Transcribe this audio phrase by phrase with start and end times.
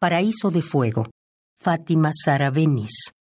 [0.00, 1.06] Paraíso de Fuego,
[1.58, 3.12] Fátima Saravenis.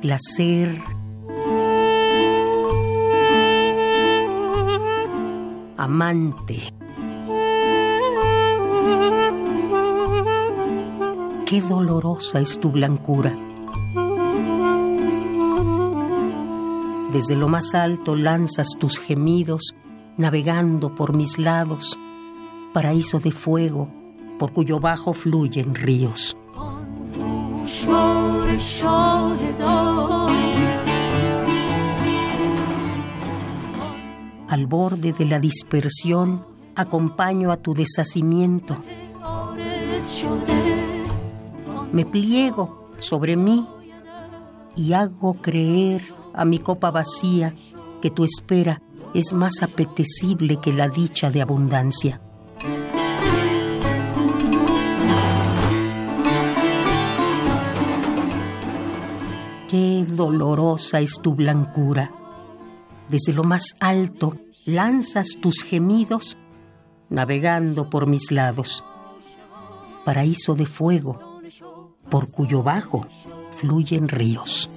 [0.00, 0.68] Placer.
[5.76, 6.81] Amante.
[11.52, 13.36] Qué dolorosa es tu blancura.
[17.12, 19.74] Desde lo más alto lanzas tus gemidos,
[20.16, 22.00] navegando por mis lados,
[22.72, 23.90] paraíso de fuego,
[24.38, 26.34] por cuyo bajo fluyen ríos.
[34.48, 36.46] Al borde de la dispersión,
[36.76, 38.78] acompaño a tu deshacimiento
[41.92, 43.66] me pliego sobre mí
[44.74, 46.02] y hago creer
[46.34, 47.54] a mi copa vacía
[48.00, 48.80] que tu espera
[49.14, 52.20] es más apetecible que la dicha de abundancia.
[59.68, 62.10] Qué dolorosa es tu blancura.
[63.08, 66.38] Desde lo más alto lanzas tus gemidos
[67.10, 68.82] navegando por mis lados.
[70.04, 71.31] Paraíso de fuego
[72.12, 73.06] por cuyo bajo
[73.52, 74.68] fluyen ríos.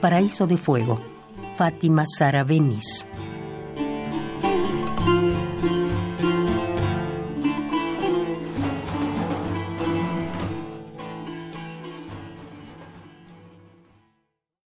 [0.00, 1.00] Paraíso de Fuego,
[1.56, 3.04] Fátima Saravenis.